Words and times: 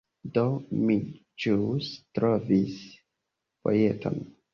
Do, 0.35 0.43
mi 0.85 0.95
ĵus 1.43 1.89
trovis 2.19 2.79
vojeton 3.69 4.19